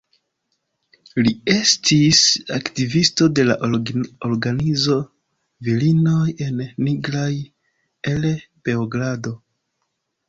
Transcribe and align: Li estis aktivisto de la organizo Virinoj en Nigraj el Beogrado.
Li 1.25 1.33
estis 1.55 2.21
aktivisto 2.55 3.27
de 3.39 3.45
la 3.49 3.57
organizo 4.29 4.97
Virinoj 5.69 6.25
en 6.47 6.65
Nigraj 6.89 7.31
el 8.15 8.29
Beogrado. 8.41 9.37